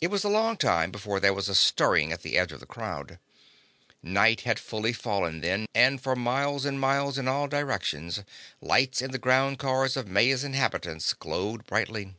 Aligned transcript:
It 0.00 0.08
was 0.08 0.24
a 0.24 0.28
long 0.28 0.56
time 0.56 0.90
before 0.90 1.20
there 1.20 1.32
was 1.32 1.48
a 1.48 1.54
stirring 1.54 2.10
at 2.12 2.22
the 2.22 2.36
edge 2.36 2.50
of 2.50 2.58
the 2.58 2.66
crowd. 2.66 3.20
Night 4.02 4.40
had 4.40 4.58
fully 4.58 4.92
fallen 4.92 5.40
then, 5.40 5.66
and 5.72 6.02
for 6.02 6.16
miles 6.16 6.64
and 6.64 6.80
miles 6.80 7.16
in 7.16 7.28
all 7.28 7.46
directions 7.46 8.24
lights 8.60 9.00
in 9.00 9.12
the 9.12 9.18
ground 9.18 9.60
cars 9.60 9.96
of 9.96 10.08
Maya's 10.08 10.42
inhabitants 10.42 11.12
glowed 11.12 11.64
brightly. 11.64 12.16